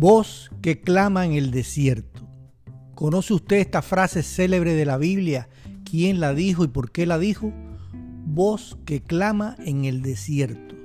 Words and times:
Voz 0.00 0.48
que 0.62 0.80
clama 0.80 1.26
en 1.26 1.32
el 1.32 1.50
desierto. 1.50 2.20
¿Conoce 2.94 3.34
usted 3.34 3.56
esta 3.56 3.82
frase 3.82 4.22
célebre 4.22 4.74
de 4.74 4.84
la 4.84 4.96
Biblia? 4.96 5.48
¿Quién 5.82 6.20
la 6.20 6.34
dijo 6.34 6.62
y 6.62 6.68
por 6.68 6.92
qué 6.92 7.04
la 7.04 7.18
dijo? 7.18 7.52
Voz 8.24 8.78
que 8.84 9.02
clama 9.02 9.56
en 9.58 9.86
el 9.86 10.02
desierto. 10.02 10.76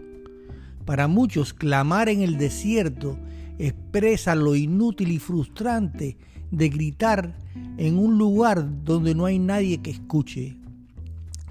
Para 0.84 1.08
muchos, 1.08 1.54
clamar 1.54 2.10
en 2.10 2.24
el 2.24 2.40
desierto 2.40 3.20
expresa 3.60 4.34
lo 4.34 4.56
inútil 4.56 5.12
y 5.12 5.20
frustrante 5.20 6.18
de 6.50 6.70
gritar 6.70 7.38
en 7.78 8.00
un 8.00 8.18
lugar 8.18 8.84
donde 8.84 9.14
no 9.14 9.28
hay 9.28 9.38
nadie 9.38 9.84
que 9.84 9.92
escuche. 9.92 10.58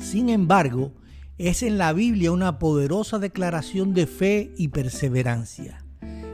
Sin 0.01 0.31
embargo, 0.31 0.95
es 1.39 1.63
en 1.63 1.79
la 1.79 1.93
Biblia 1.93 2.33
una 2.33 2.59
poderosa 2.59 3.21
declaración 3.21 3.95
de 3.95 4.09
fe 4.09 4.53
y 4.59 4.67
perseverancia. 4.67 5.82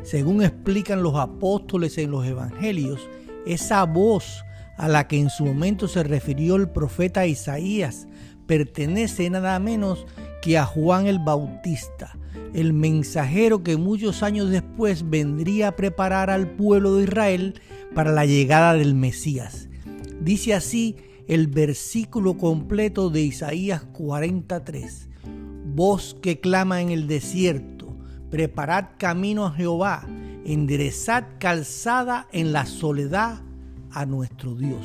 Según 0.08 0.42
explican 0.42 1.02
los 1.02 1.16
apóstoles 1.16 1.98
en 1.98 2.12
los 2.12 2.26
evangelios, 2.26 3.06
esa 3.44 3.84
voz 3.84 4.42
a 4.78 4.88
la 4.88 5.06
que 5.06 5.20
en 5.20 5.28
su 5.28 5.44
momento 5.44 5.86
se 5.86 6.02
refirió 6.02 6.56
el 6.56 6.70
profeta 6.70 7.26
Isaías 7.26 8.08
pertenece 8.46 9.28
nada 9.28 9.58
menos 9.58 10.06
que 10.40 10.56
a 10.56 10.64
Juan 10.64 11.08
el 11.08 11.18
Bautista, 11.18 12.16
el 12.54 12.72
mensajero 12.72 13.62
que 13.62 13.76
muchos 13.76 14.22
años 14.22 14.48
después 14.48 15.10
vendría 15.10 15.68
a 15.68 15.76
preparar 15.76 16.30
al 16.30 16.52
pueblo 16.52 16.96
de 16.96 17.02
Israel 17.04 17.60
para 17.94 18.10
la 18.10 18.24
llegada 18.24 18.72
del 18.72 18.94
Mesías. 18.94 19.68
Dice 20.22 20.54
así 20.54 20.96
el 21.26 21.48
versículo 21.48 22.38
completo 22.38 23.10
de 23.10 23.20
Isaías 23.20 23.84
43. 23.92 25.10
Voz 25.74 26.16
que 26.22 26.40
clama 26.40 26.80
en 26.80 26.88
el 26.88 27.06
desierto 27.08 27.77
Preparad 28.30 28.90
camino 28.98 29.46
a 29.46 29.52
Jehová, 29.52 30.06
enderezad 30.44 31.24
calzada 31.38 32.28
en 32.30 32.52
la 32.52 32.66
soledad 32.66 33.40
a 33.90 34.04
nuestro 34.04 34.54
Dios. 34.54 34.84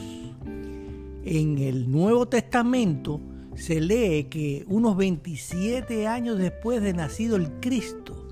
En 1.26 1.58
el 1.58 1.92
Nuevo 1.92 2.26
Testamento 2.28 3.20
se 3.56 3.82
lee 3.82 4.26
que 4.30 4.64
unos 4.68 4.96
27 4.96 6.08
años 6.08 6.38
después 6.38 6.82
de 6.82 6.94
nacido 6.94 7.36
el 7.36 7.52
Cristo, 7.60 8.24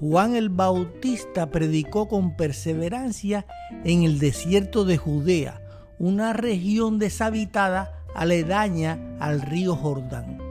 Juan 0.00 0.36
el 0.36 0.48
Bautista 0.48 1.50
predicó 1.50 2.08
con 2.08 2.36
perseverancia 2.36 3.46
en 3.84 4.04
el 4.04 4.18
desierto 4.18 4.84
de 4.84 4.96
Judea, 4.96 5.60
una 5.98 6.32
región 6.32 6.98
deshabitada 6.98 8.04
aledaña 8.14 9.16
al 9.20 9.40
río 9.42 9.76
Jordán. 9.76 10.45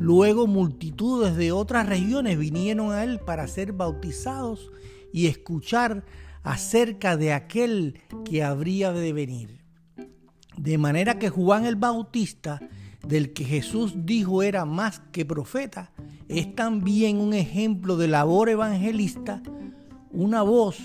Luego 0.00 0.46
multitudes 0.46 1.36
de 1.36 1.52
otras 1.52 1.88
regiones 1.88 2.38
vinieron 2.38 2.92
a 2.92 3.04
él 3.04 3.20
para 3.20 3.46
ser 3.46 3.72
bautizados 3.72 4.70
y 5.12 5.26
escuchar 5.26 6.04
acerca 6.42 7.16
de 7.16 7.32
aquel 7.32 8.00
que 8.24 8.42
habría 8.42 8.92
de 8.92 9.12
venir. 9.12 9.64
De 10.56 10.78
manera 10.78 11.18
que 11.18 11.30
Juan 11.30 11.64
el 11.64 11.76
Bautista, 11.76 12.60
del 13.06 13.32
que 13.32 13.44
Jesús 13.44 13.94
dijo 13.96 14.42
era 14.42 14.64
más 14.64 15.00
que 15.12 15.24
profeta, 15.24 15.92
es 16.28 16.54
también 16.54 17.18
un 17.18 17.34
ejemplo 17.34 17.96
de 17.96 18.08
labor 18.08 18.48
evangelista, 18.48 19.42
una 20.10 20.42
voz 20.42 20.78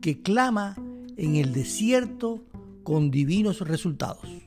que 0.00 0.22
clama 0.22 0.76
en 1.16 1.36
el 1.36 1.52
desierto 1.52 2.44
con 2.82 3.10
divinos 3.10 3.60
resultados. 3.60 4.45